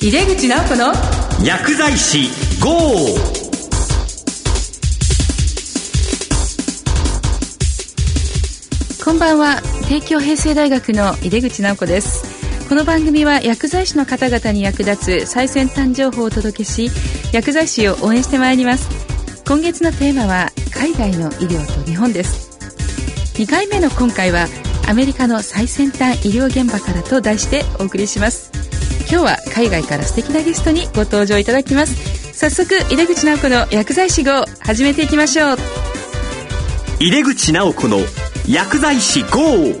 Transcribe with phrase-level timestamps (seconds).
[0.00, 0.92] 井出口直子の
[1.44, 2.28] 薬剤師
[2.62, 2.70] GO!
[9.04, 9.60] こんばんは。
[9.88, 12.68] 帝京平成大学の井出口直子です。
[12.68, 16.90] この番組は薬剤師の方々に役立つ最先端情報をお届けし
[17.32, 18.88] 薬剤師を応援してまいります。
[19.48, 22.48] 今月のテーマは海外の医療と日本です。
[23.34, 24.46] 2回目の今回は
[24.86, 28.52] アメリカの最先端医療現場からと題してお送りします。
[29.10, 32.32] 今日は海外から素敵なゲストにご登場いただきます。
[32.32, 35.56] 早速井出口直子の薬剤師号始めていきましょう。
[37.00, 37.98] 井出口直子の
[38.48, 39.74] 薬剤師 GO!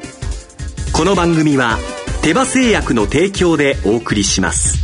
[0.92, 1.78] この番組は
[2.22, 4.82] 手羽製薬の提供でお送りします。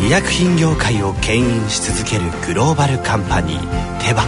[0.00, 4.24] 医薬品業界を牽引し続けるグローバルカンパニーテバ。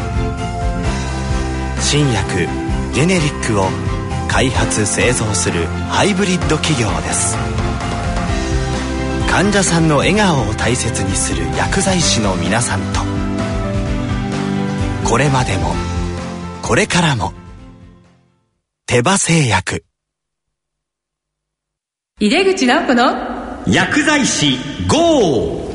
[1.81, 2.47] 新薬
[2.93, 3.71] ジェネリックを
[4.29, 7.37] 開発製造するハイブリッド企業です
[9.31, 13.01] 患者さんの笑顔を大切にする薬剤師の皆さんと
[15.09, 15.75] これまでも
[16.63, 17.33] これからも
[18.87, 19.85] 手羽製薬
[22.19, 25.67] 井出口直子の薬剤師 GO!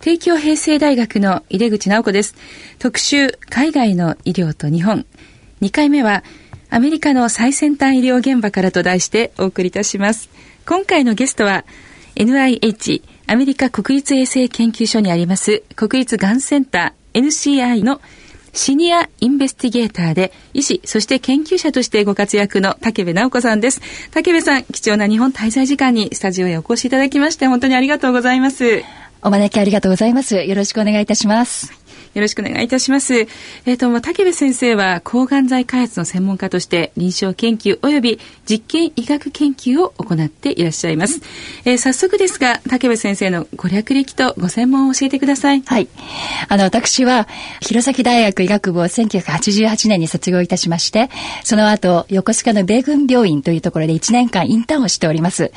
[0.00, 2.34] 帝京平成大学の井出口直子です。
[2.80, 5.06] 特集、海外の医療と日本。
[5.60, 6.24] 2回目は、
[6.74, 10.30] アメリカの最先端医療現場からと題してお送りいたします。
[10.66, 11.66] 今回のゲストは、
[12.16, 18.00] NIH、アメリカ国立衛生研究所にあります国立がんセンター NCI の
[18.54, 23.82] シニアインベスティゲーターで医師、そして研究者としてご活躍の竹部直子さんです。
[24.10, 28.82] 竹部さん、貴重な日本滞在時間にスタジオへお越しいただきまして本当にありがとうございます。
[29.22, 30.36] お招きありがとうございます。
[30.36, 31.81] よろしくお願いいたします。
[32.14, 33.14] よろしくお願いいたします。
[33.14, 41.20] えっ、ー、と、竹部先生は抗がん剤開発の専門家として臨床研究及び実験医学研究を行っていらっしゃいます。
[41.64, 45.62] えー、早速ですが、竹部先生のご略歴とご専門を教えてください。
[45.62, 45.88] はい。
[46.48, 47.26] あの、私は、
[47.60, 51.08] 弘前大学医学部を1988年に卒業いたしまして、
[51.44, 55.50] その後、横須賀の米軍病院というところで1年間インターンをしております。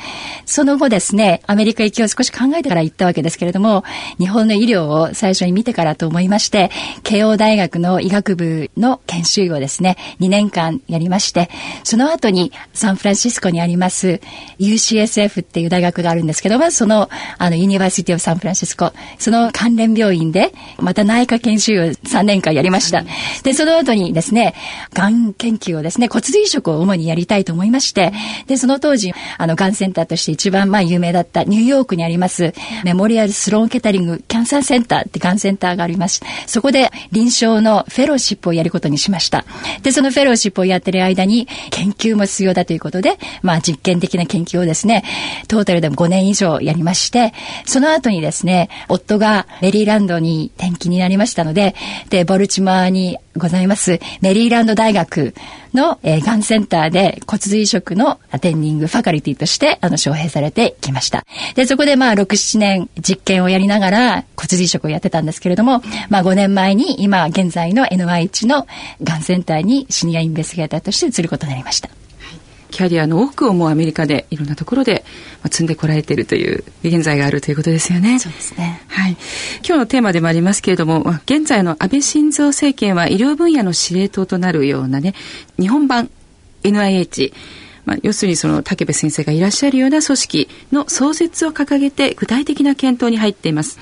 [0.46, 3.84] その後ですね、アメリカ行きを少し考えてから行ったわけですけれども、
[4.18, 6.70] 日本の医療を最初に見てからと思いまして、
[7.02, 11.50] 慶応大学の医学部の研修医をですね、2年間やりまして、
[11.84, 14.20] その後にサンフランシスコにあります
[14.58, 17.08] UCSF っていう大学があるんですけども、その、
[17.38, 23.04] あの、ユニバーシティオブサンフランシスコ、その関連病院で、また内科研修医を3年間やりました。
[23.42, 24.54] で、その後にですね、
[24.92, 28.12] がん研究をですね、骨髄移植を主にやりたいと思いまして、
[28.46, 32.52] で、その当時、あの、がんセンターとして一番、まあ、有名だったニューヨークにあります、
[32.84, 36.20] メモリアルスローンケタリングキャンサーセンターってがんセンターがあります。
[36.46, 39.44] そこで臨床のフェローシップをやることにしました。
[39.82, 45.04] で、そのフェローシップをやってる間に研究も必要だということで、まあ実験的な研究をですね、
[45.48, 47.32] トータルでも5年以上やりまして、
[47.64, 51.74] その後にですね、夫がメリーランドに転勤になりましたので、
[52.10, 55.34] で、ボルチマーにございますメリーランド大学
[55.74, 61.24] の、えー、がんセンターで骨髄移植のアテンディングファカリティとしてあの招聘されてきました。
[61.54, 68.66] で、そこでまあ6、7年実験をやりながら骨髄移植をやってたんですけれども、まあ5年前に今現在の NIH の
[69.00, 71.88] がんセンターにシニアインベスゲーターとして移ることになりました。
[72.72, 75.04] キャリアの多くをもうアメリカでいろんなところで
[75.44, 78.18] 積んでこられているという現在があるということですよね。
[78.18, 78.82] そうですね。
[78.88, 79.16] はい。
[79.64, 85.14] 今日のテーマでもありますけれども、現在の安倍晋三政権は医療分野の司令塔となるようなね、
[85.60, 86.10] 日本版
[86.64, 87.32] NIH、
[87.84, 93.78] まあ、要するにその竹部先生がいらっしゃるような組織の創設を掲げて具体的な検討に入っています。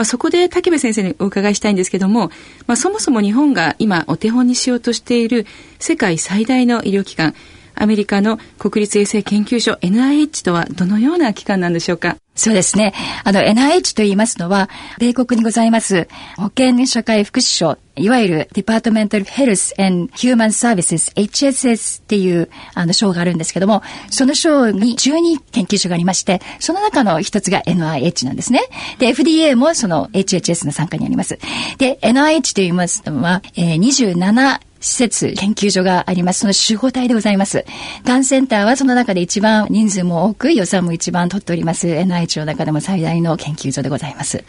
[0.00, 2.30] まあ、そこで竹部先生にお伺いしたいんですけども、
[2.66, 5.44] まあ、そもそも日本が今お手本にしようとしている
[5.78, 7.34] 世界最大の医療機関、
[7.74, 12.16] アメリカの国立衛生研究所 NIH とはどのような機関なんでしょうか？
[12.36, 12.94] そうですね。
[13.24, 28.62] あの NIH と言いますのは、米国にございます保健社会福祉省、いわゆるデパートメンタルヘルス and Human Services HSS っていうあの省があるんですけども、その省に12研究所がありまして、その中の一つが NIH なんですね。
[28.98, 31.38] で、FDA もその HHS の参加にあります。
[31.76, 36.40] で、NIH と言いますのは、えー、27施設、研究所があります。
[36.40, 37.64] その集合体でございます。
[38.04, 44.42] がんセンターはその中で一番人数も多く予算も一番取っております NIH の中でも最大の研究所でございます。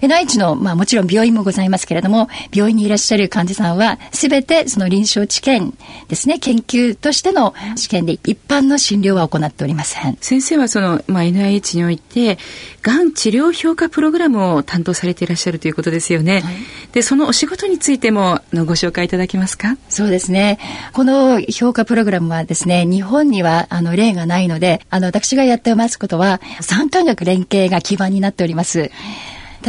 [0.00, 5.74] NIH の、まあもちろん病院もございますけれども、病院にいらっしゃる患者さんはすべてその臨床治験
[6.08, 10.18] ですね、研究としての試験で一般の診療は行っておりません。
[10.20, 12.38] 先生はその、まあ NIH において、
[12.82, 16.40] がん治療評価プログラムを担当されていらっしゃるということですよね。
[16.40, 16.54] はい、
[16.92, 19.77] で、そのお仕事についてもご紹介いただけますか？
[19.88, 20.58] そうですね。
[20.92, 28.90] この評価プログラムはですね、日本にはあの例がないので、あの私がやってますことは、産官学連携が基盤になっております。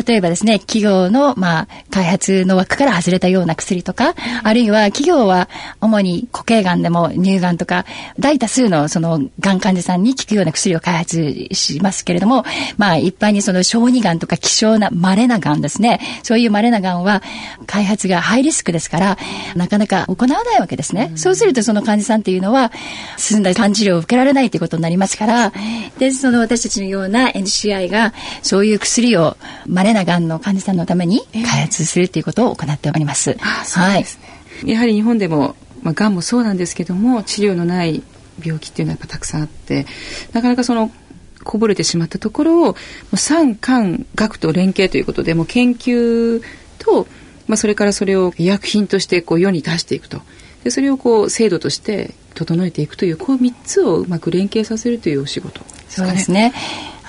[0.07, 5.50] 例えばですね、企業の、まあ、開発の枠から外れたような薬とか、あるいは企業は
[5.81, 7.86] 主に固形がんでも乳がんとか、
[8.19, 12.46] 大多数のそのがん患者さんに効くような薬を開発しますけれども、
[12.78, 17.22] まあ、一般にその小児がんとか希少な稀ながんですね、そういう稀ながんは
[17.68, 19.18] 開発がハイリスクですから、
[19.56, 21.12] なかなか行わないわけですね。
[21.16, 22.72] そうするとその患者さんっていうのは、
[23.18, 25.54] 進んだ患治療を受けられないということになりますから、
[25.98, 29.38] で、その私たちのような NCI がそういう薬を、
[29.68, 33.31] 稀ながんの患者さんのために開発するということを行っております。
[33.31, 34.06] えー、はい。
[34.65, 38.03] やはり日本でも、まあ、がんもそうなんですけども、治療のない
[38.44, 39.86] 病気っていうのはやっぱたくさんあって、
[40.33, 40.91] なかなかその、
[41.44, 42.75] こぼれてしまったところを、
[43.15, 46.41] 産官学と連携ということで、もう研究
[46.80, 47.07] と、
[47.47, 50.21] まあ、それからそれを医薬品としてこう世に出していくと。
[50.63, 56.53] でそれをこう制度として整えていくというこう3つをうまく連携させるというお仕事、ね、そうですね。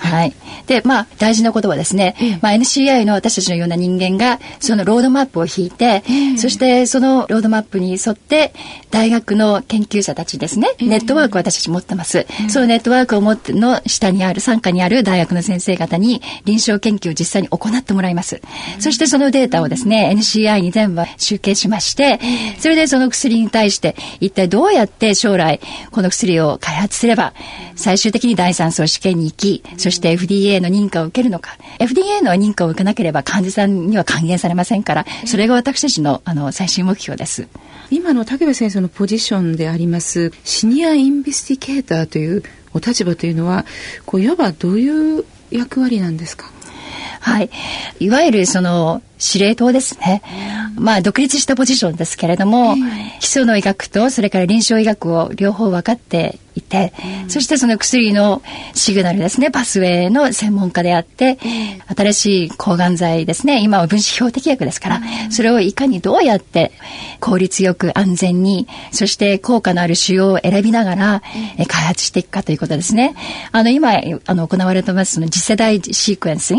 [0.01, 0.35] はい。
[0.67, 6.03] で、まあ、大事なことはですね、まあ、NCI の私たちのような人間が、そのロードマップを引いて、
[6.39, 8.53] そしてそのロードマップに沿って、
[8.91, 12.27] 大学の研究者たちですね、ネットワークを私たち持ってます。
[12.49, 18.41] そのネットワークを持っての下にある、傘下にある大学の先生方に臨床研究を実際に行ってもらいます。
[18.79, 22.21] そしてそのデータをですね、NCI に全部集計しまして、
[22.59, 25.61] それでその薬に対して、一体どうやって将来、
[25.91, 27.35] この薬を開発すれば、
[27.77, 31.57] 最終的に第三層試験に行き、そして FDA の認可を受けるのか。
[31.79, 37.49] FDA の認可を受けなければ患者さんには還元されませんから、それが私たちのあの最終目標です。
[37.91, 43.67] 今の武部先生のポジションでありますシニアインベスティケーターというお立場というのは、
[44.07, 46.51] こういわばどういう役割なんですか？
[47.21, 47.51] はい。
[47.99, 50.23] いわゆるその司令塔ですね。
[50.75, 52.75] まあ独立したポジションですけれども、
[53.21, 56.93] 基礎の医学とそれから臨床医学を両方分かっていて、
[57.29, 58.43] そしてその薬の
[58.75, 61.39] シグナルですね、パスウェイの専門家であって、
[61.97, 66.73] 新しい抗がん剤ですね、今は分子標的薬ですから、それをいかにどうやって
[67.21, 71.23] 効率よく安全に、そして効果のある腫瘍を選びながら
[71.69, 73.15] 開発していくかということですね。
[73.53, 76.55] あの今、あの行われてますその次世代シークエンス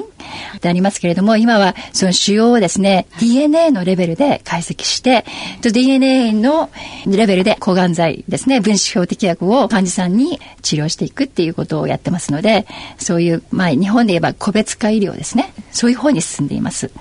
[0.62, 5.26] でありますけれども、今はその腫瘍をですね、DNA のレベルで解析して、
[5.62, 6.70] DNA の
[7.08, 12.66] レベルで抗がん剤ですね、分子標的薬を患者さんに治療していくっていうことをやってますので、
[12.98, 15.54] そういう、まあ、日本で言えば個別化医療ですね。
[15.72, 16.92] そういう方に進んでいます。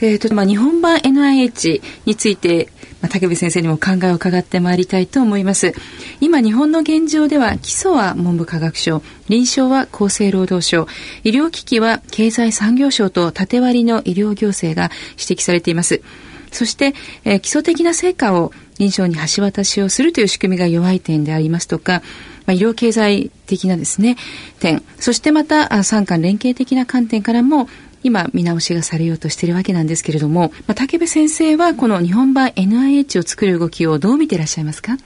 [0.00, 2.68] えっ、ー、と、まあ、日本版 NIH について、
[3.06, 5.74] まあ、竹部先生にも考えを伺ってまいりたいと思います。
[6.20, 10.88] 今、日本の現状では、基礎は文部科学省、臨床は厚生労働省、
[11.22, 16.02] 医療機器は経済産業省と縦割りの医療行政が指摘されています。
[16.50, 16.94] そして、
[17.24, 22.02] えー、基礎的な成果を臨床に橋渡しをするという仕組みが弱い点でありますとか、
[22.46, 24.16] まあ、医療経済的なですね、
[24.58, 27.68] 点、そしてまた、産官連携的な観点からも、
[28.02, 34.96] 今見直しがされようとしているわけなんですけれども、まあ、竹部先生はこの日本版 NIH を作る動きをどう見ていらっしゃいますか？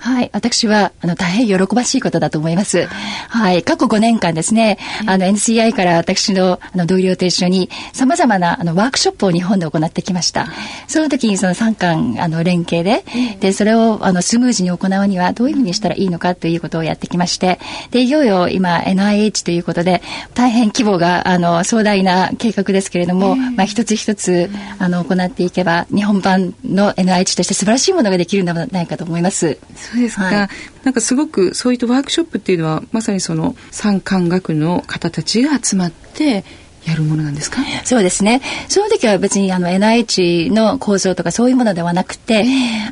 [0.00, 0.30] はい。
[0.32, 2.86] 私は、あの、大変喜ばしいことだと思います。
[2.86, 3.62] はい。
[3.62, 10.48] 過去5年間ですね、あの、NCI から私の、あの、同僚と一緒に、様々な、あの、ワークショップを日本で行ってきました。
[10.88, 13.04] その時に、その3巻、あの、連携で、
[13.40, 17.58] で、それを、あの、スムーズに行うには、どういうふうにしたらいいのかということをやってきまして、
[17.90, 20.00] で、いよいよ今、NIH ということで、
[20.32, 29.58] 大変規模が、あの、壮大な計画ですけれども、まあ、一つ一つ、あの、行っていけば、日本版の NIH として素晴らしいものができるのではないかと思います。
[29.90, 30.48] そうですか、はい、
[30.84, 36.44] なんかすごくそういったワークショップっていうのはまさにその産官学の方たちが集まって
[36.86, 37.58] やるものなんですか？
[37.84, 38.40] そうですね。
[38.68, 42.44] その時は別にあの NIH の構造とかそういうものではなくて、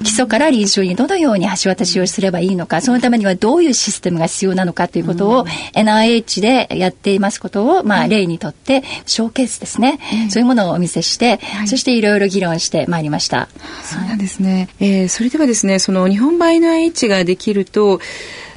[0.02, 9.98] 基礎から臨床にどのように橋渡しをすればいいのか、そのためにはどういうシステムが必要なのかということを、NIH でやっていますことを、まあ例にとって、ショーケースですね。
[10.30, 13.48] そういうものをお見せして、そしていろいろ議論してまいりました。
[13.84, 14.68] そうなんですね。
[14.80, 17.98] えー、それではですね、その日本版 NIH ができると、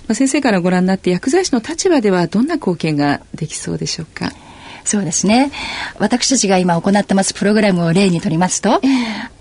[0.07, 4.31] まあ、先生からご覧になって薬剤師の立場ではどんな貢献ができそうでしょうか？
[4.83, 5.51] そうですね。
[5.99, 8.81] 私たちが今行ってますプログラムを例にとりますと、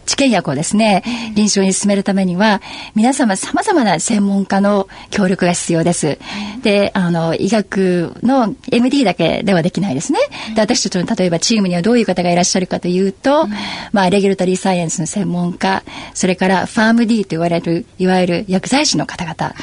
[0.07, 1.03] 治験薬をですね、
[1.35, 2.61] 臨床に進めるためには、
[2.95, 6.19] 皆様様々な専門家の協力が必要です。
[6.63, 10.19] で、あの、医学の MD だけではできないですね。
[10.55, 13.47] で、私たちの例えばチームにはどういう方がいらっしゃるかというと、
[13.93, 15.83] まあ、レギュラトリーサイエンスの専門家、
[16.15, 19.55] それからファーム D と言われる、いわゆる薬剤師の方々、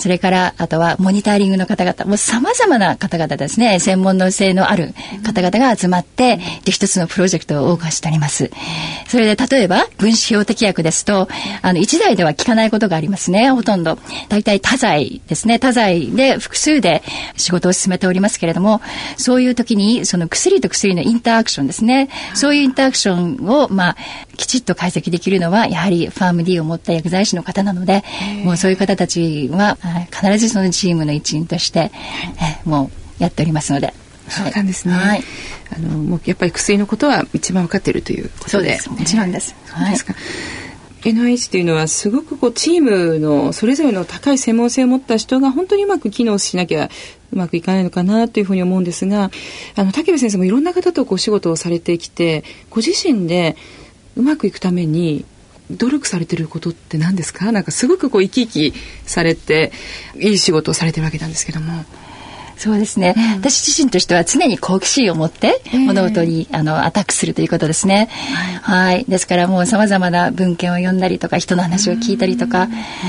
[0.00, 4.94] それからあとはモニタリングの方々、もう様々な方々ですね、専門の性のある
[5.24, 8.50] 方々が集まって、で、一つのプロジェクトを動かしております。
[9.08, 11.28] それで例えば、分子標的薬ですと、
[11.62, 13.98] あの、一台では効かないことがありますね、ほとんど。
[14.28, 17.02] 大体多剤ですね、多剤で複数で
[17.36, 18.80] 仕事を進めておりますけれども、
[19.16, 23.96] そういう時に、その薬と薬のインターアクションですね、そういうインターアクションを、まあ、
[24.36, 28.04] きちっと解析できるのは、やはりファーム D を持った薬剤師の方なので、
[28.44, 29.76] もうそういう方たちは、
[30.10, 31.90] 必ずそのチームの一員として、
[32.64, 33.99] もうやっておりますので。
[34.30, 34.94] そうなんですね。
[34.94, 35.24] はい、
[35.76, 39.54] あのもうやっぱり薬のことは一番分かっているということで、そうです、一番です。
[39.66, 40.14] そうですか。
[41.02, 46.90] NIH というのはすごくこうチームのそれぞれの高い専門性を持った人が本当にうまく機能しなきゃ
[47.32, 49.30] うまくいかないのかなというふうに思うんですが
[49.76, 53.56] あの武部先生もいろんな方とお仕事をされてきてご自身で
[54.14, 55.24] うまくいくために
[55.70, 57.50] 努力されてることって何ですか？
[57.50, 59.72] なんかすごくこう生き生きされて
[60.16, 61.84] いい仕事をされてるわけなんですけども。
[62.60, 68.10] そうですね、うん、私自身としては常に好奇心を持って物事に、えー、あのアタックするということですね。
[68.34, 72.68] はい、はい、ですからもうさまざまな文献を読んだりとか人の話を聞いたりとか、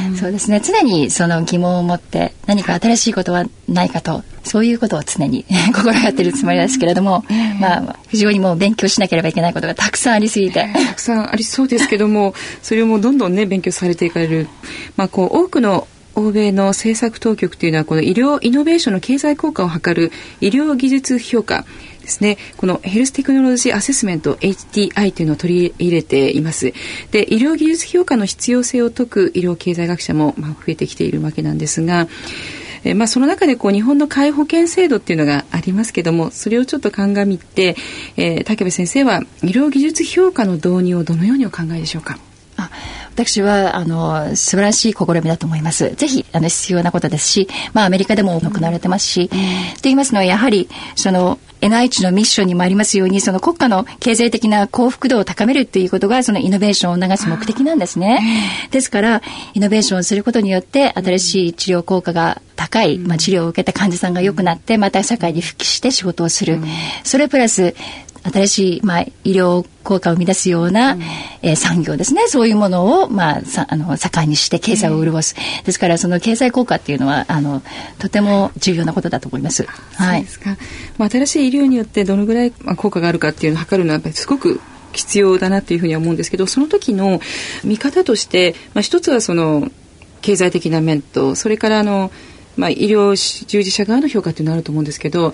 [0.09, 0.61] うん、そうですね。
[0.63, 14.47] 常にその疑問を持って何か新しいことはないかとそういうことを常に 心がっているつもりですけれども、えー、まあ非常にもう勉強しなければいけないことがたくさんありすぎて、えー、たくさんありそうですけどもそれをもうどんどんね勉強されていかれる、
[14.95, 21.65] まあ、こう多くの欧米の政策当局というのはこの医療イノベーションの経済効果を測る医療技術評価
[22.01, 22.37] ですね。
[22.57, 26.73] このヘルステクノロジーアセスメント HTI というのを取り入れています。
[27.11, 32.07] で医療技術評価の必要性を説く医療経済学者もまあ増えてきているわけなんですが
[32.83, 37.75] えまあ、その中でこう日本の介保険制度っていうのがありますけどもそれをちょっと鑑みて、
[38.17, 42.17] えー、武部先生は医療技術評価の導入をどのようにお考えでしょうか？
[43.13, 45.93] 私は、あの、素晴らしい試みだと思います。
[45.95, 49.35] ぜひ、あの、必要なことですし、まあ、アメリカでも行われてますし、と
[49.83, 58.67] 言いますのは、やはり、その、NIH のミッションにもありますように、その国家の経済的な幸福度を高めるということが、そのイノベーションを促す目的なんですね。
[58.71, 59.21] ですから、
[59.53, 66.59] イノベーションをすることによって、新しい治療効果が高い、まあ、治療を受けた患者さんが良くなって、また社会に復帰して仕事をする。
[67.03, 67.75] それプラス、
[68.23, 71.01] 新しい、まあ、医療効果を生み出すような、うん、
[71.41, 72.27] えー、産業ですね。
[72.27, 75.35] そういうものを、まあ、さあの、盛んにして経済を潤す。
[75.35, 77.61] うん、ですから、その経済効果っていうのは、あの、
[77.97, 79.65] とても重要なことだと思います。
[79.95, 80.19] はい。
[80.19, 80.57] そうですか。
[80.97, 84.59] まあ、新しい医療によってどのぐらい効果があるかっていうのを測るのは、やっぱりすごく
[84.93, 87.19] 必要だなっていうふうには思うんですけど、その時の
[87.63, 89.69] 見方として、まあ、一つはその、
[90.21, 92.11] 経済的な面と、それからあの、
[92.57, 93.15] まあ、医療
[93.45, 95.33] 従事者側の評価というのはあると思うんですけど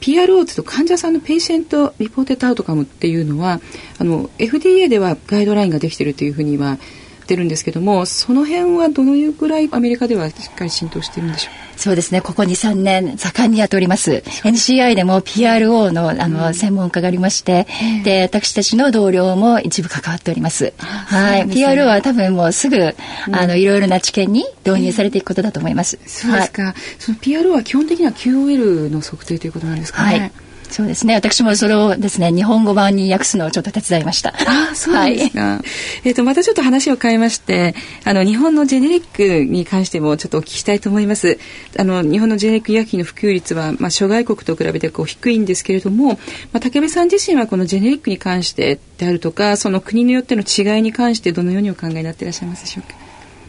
[0.00, 3.60] PRO というと患者さんの patient reported outcome っていうのは
[3.98, 6.78] あの FDA ではガイドラインができているというふうには
[7.26, 11.78] ってるんですけどもその辺はどのぐらいアメリカではしっかり浸透しているんでしょう？
[11.78, 12.22] そうですね。
[12.22, 14.22] ここ23年盛んにやっております。
[14.44, 17.66] NCI でも PRO のあの、うん、専門家がありまして、
[17.98, 20.72] うん、で私たちの同僚も一部関わっております。
[20.78, 30.32] はい、ね、PRO は多分もうすぐ、うん、あのいろいろな治験に導入されていくことだと思います、そうですか、はい、その PRO は基本的には QOL の測定ということなんですかね、はい
[30.70, 31.14] そうですね。
[31.14, 34.34] 私もそれをですね、日本語版に訳すのをちょっと手伝いました。
[34.46, 35.40] あそうですか。
[35.40, 35.60] はい、
[36.04, 41.38] えっ、ー、と、またちょっと話を変えまして、あの、日本のジェネリックに関してもちょっとお聞きしたいと思います。
[41.78, 46.18] あの、日本のジェネリック医薬品の普及率は、まあ、諸外国と比べてこう低いんですけれども、ま
[46.54, 53.05] あ、竹部さん自身はこのジェネリックに関してであるとか、その国によっての違いに関してどのようにお考えになっていらっしゃいますでしょうか？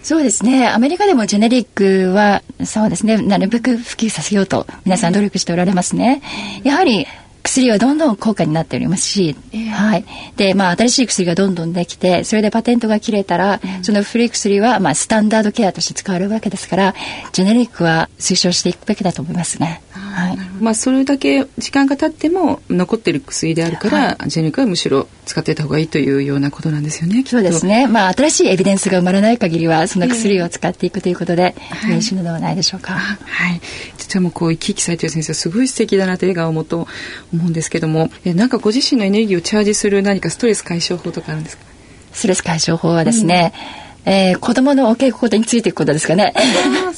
[0.08, 0.70] そうですね。
[0.70, 3.18] アメリカでもジェネリックは、そうですね。
[3.18, 6.22] なるべく普及させようと、皆さん努力しておられますね。
[6.64, 7.06] やはり、
[7.44, 10.06] 薬はどんどん高価になっておりますし、えー、はい。
[10.38, 16.96] で、まあ、新しい薬がどんどんできて、それでパテントが切れたら、うん、その古い薬は、まあ、スタンダードケアとして使われるわけですから、
[17.34, 19.82] ジェネリックは推奨していくべきだと思いますね。
[20.18, 20.38] はい。
[20.60, 27.24] まあ、それだけ時間が経っても残っている薬であるから、はい、ジェネリックはむしろ使っていた方がいいというようなことなんですよね。
[27.28, 27.86] そうですね。
[27.86, 31.54] まあ、新しいエビデンスが生まれない限りは、その薬を使っていくということで、
[31.88, 32.94] 練習のではないでしょうか。
[32.94, 33.62] はい。
[33.98, 36.88] 実はもうこう、生き生きされてる先生、すごい素敵だなと笑顔をもと
[37.32, 41.64] 思うんですけども、えなんかご自身のエネルギーをチャージする何かストレス解消法とかあるんですか？
[42.14, 43.54] ストレス解消法はですね、
[44.06, 46.34] うんえー、子供のお稽古事についていくことですかね。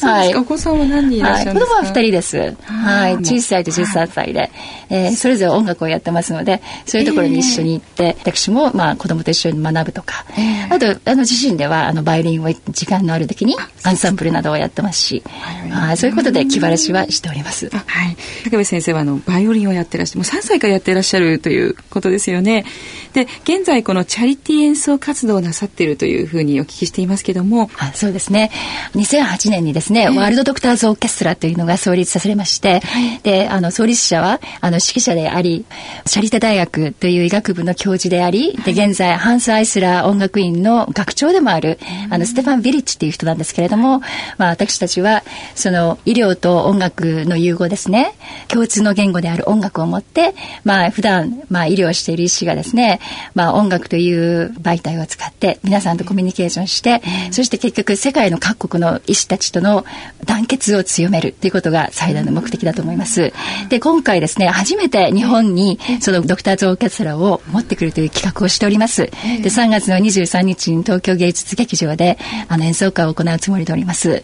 [0.07, 0.35] はい。
[0.35, 2.55] お子さんは何人いらっしゃるんですか、はい、子供は二人です。
[2.63, 3.13] はい。
[3.17, 4.51] 小さいと13歳で、
[4.89, 10.25] えー、それぞれ音楽をやってますので、そういうところに一緒に行って、私も、まあ、子供と一緒に学ぶとか、
[10.69, 15.23] あと、あの、自身では、あの、バイオリンを時間のある時に、アンサンブルなどをやってますし、
[15.69, 17.69] はい、そういうことで気晴らしはしております。
[17.69, 17.79] は
[18.09, 18.17] い。
[18.49, 22.65] 高部先生は、あの、バイオリンをやってらっしゃる、もう3歳からやってらっしゃるということですよね。
[23.13, 28.51] で、現在、このチャリティー演奏活動をなさっているというふうにお聞きしていますけども、あそうですね。
[28.95, 35.65] 2008年にですですね、はい、ワールドドクターズオーケストラというのが創立させまして、はい、で、あの、創立者は、あの、指揮者であり、
[36.05, 41.79] シャリタ大学という医学部の教授であり、で、現在、ハンス・アイスラー音楽院の学長でもある、
[42.09, 44.01] あの、ステファン・ヴィリッチっていう人なんですけれども、
[44.37, 45.23] まあ、私たちは、
[45.55, 48.13] その、医療と音楽の融合ですね、
[48.47, 52.99] 共通の言語である音楽を持って、まあ、普段、まあ、医療している医師がですね、
[53.33, 59.78] まあ、音楽という媒体を使って、皆さんとコミュニケーションして、そして結局、世界の各国の医師たちとの
[60.25, 63.33] 団結を強めるということが最大の目的だと思います。
[63.69, 69.05] で、今回ですね、初めて日本にそのドクターズオーケストラを持ってくるという企画をしております。
[69.05, 69.11] で、
[69.43, 72.17] 3月の23日に東京芸術劇場で
[72.47, 74.23] あの演奏会を行うつもりでおります。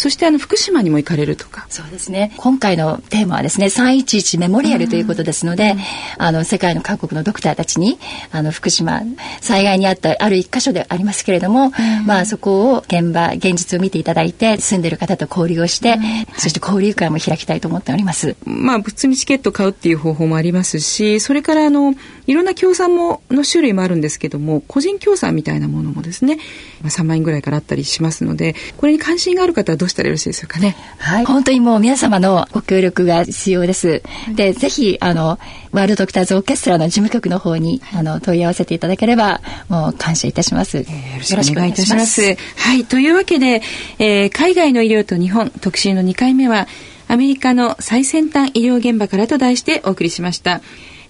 [0.00, 1.66] そしてあの福島にも行かれるとか。
[1.68, 2.32] そうですね。
[2.38, 5.76] 今回のテーマはですね、311メモリアルということですので、
[6.16, 7.98] あの世界の各国のドクターたちに
[8.32, 9.02] あの福島
[9.42, 11.70] 災害にあったある一箇所でありますけれども、
[12.06, 15.98] まあそこを現場現実を見ていただいて住んでる方と交流をして、
[16.38, 18.36] そして交流会も開きたいと思っております。
[18.46, 21.94] まあ普通にチケット買うっていう方法もありますし、それからあの
[22.30, 26.36] いろんな協賛もの種類もあるんですけども、個人協賛みたいなものもですね、
[26.80, 30.76] まあ、3万円ぐらいからあったりしますので、これに関心がある方はどうしたらよろしいでしょうかね。
[30.98, 31.24] はい。
[31.24, 34.04] 本当にもう皆様のご協力が必要です。
[34.36, 35.40] で、ぜひ、あの、
[35.72, 40.76] ワールドドクターズオーケストラの事務局の方に、あの、問い合わせていただければ、もう感謝いたします。
[40.76, 40.84] よ
[41.16, 42.36] ろしくお願いいたします。
[42.56, 42.84] はい。
[42.84, 43.60] というわけで、
[43.98, 46.68] えー、海外の医療と日本特集の2回目は、
[47.10, 50.60] アメリカの最先端医療現場からと題してお送りしました。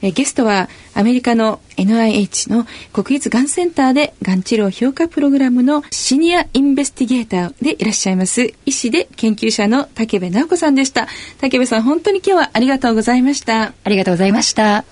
[0.03, 11.09] えゲストはアメリカの NIH の国立がんセンターでがん治療評価プログラムのシニアインベスティゲーターでいらっしゃいます医師で研究者の竹部直子さんでした。
[11.41, 13.73] 竹部さん本当に今日はありがとうございました。
[13.85, 14.85] ありがとうございました。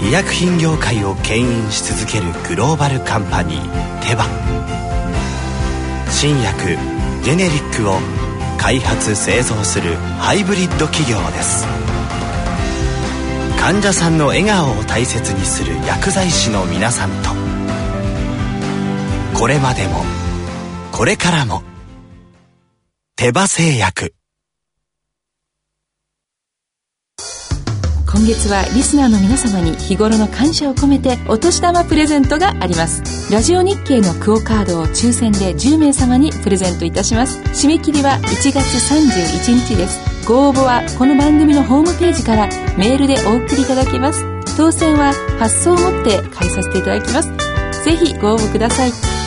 [0.00, 4.24] 医薬品業界を牽引し続けるグローバルカンパニーテバ
[6.08, 6.78] 新薬
[7.22, 7.98] ジェネリックを
[8.58, 11.66] 開発製造するハイブリッド企業です。
[13.58, 17.30] 患者さんの笑顔を大切にする薬剤師の皆さんと。
[19.38, 20.04] これまでも
[20.92, 21.62] これからも
[23.16, 24.17] 手羽製薬。
[28.10, 33.30] 今月はリスナーの皆様に日頃の感謝を込めてお年玉プレゼントがあります。
[33.30, 37.38] ラジオ日経のクオカードを抽選で10名様にプレゼントいたします。
[37.40, 40.26] 締め切りは1月31日です。
[40.26, 42.46] ご応募はこの番組のホームページから
[42.78, 44.24] メールでお送りいただけます。
[44.56, 47.30] 当選は発送をもって返させていただきます。
[47.84, 49.17] ぜひご応募ください。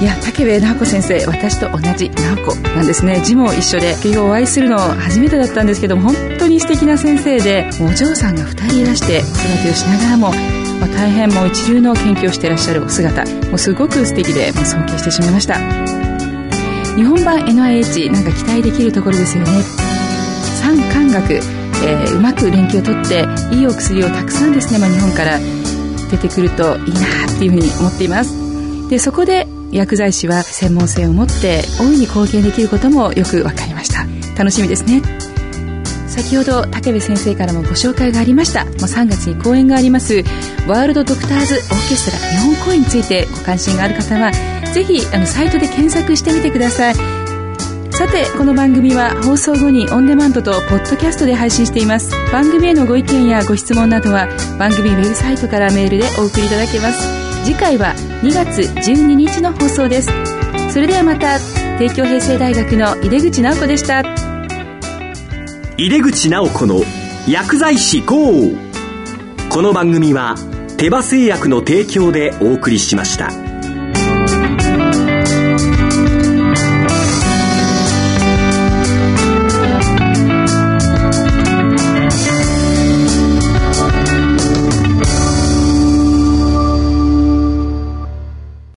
[0.00, 3.20] いや武部直子先生私と同じ直子なんですね。
[3.24, 10.30] 字も一緒で今日お会いするの初めてだったんですけども本当に素敵な先生でお嬢さんが2人いらして子育てをしながらも
[10.80, 15.58] まあ、大変もう一流の研究をしていらっしゃるお姿もうすごく素敵でもう尊敬してしまいました。
[16.96, 19.50] 日本版 NIH なんか期待できるところですよね。
[20.60, 25.38] 産官学、えー、うまく連携をとっていいお薬をたくさんですね、まあ、日本から
[26.10, 27.00] 出てくるといいな
[27.34, 28.88] っていうふうに思っています。
[28.88, 34.06] でそこで薬剤師は専門性を持って大いに貢献できることもよく分かりました。
[34.36, 35.02] 楽しみですね。
[36.06, 38.64] 先ほど武部先生からもご紹介がありました。
[38.64, 40.24] もう3月に講演があります。
[40.66, 44.32] ワールドドクターズオーケストラ日本公演についてご関心がある方は
[44.72, 46.94] ぜひあのサイトで検索してみてください。
[47.90, 52.10] さてこの番組は放送後にオンデマンドとポッドキャストで配信しています。
[52.32, 57.25] 番組へのご意見やご質問などは番組ウェブサイトからメールでお送りいただけます。
[57.46, 60.10] 次回は2月12日の放送です。
[60.72, 61.38] それではまた
[61.78, 64.02] 帝京平成大学の井出口直子でした。
[65.76, 66.80] 井出口直子の
[67.28, 68.50] 薬剤師 GO
[69.48, 70.34] この番組は
[70.76, 73.45] 手羽製薬の提供でお送りしました。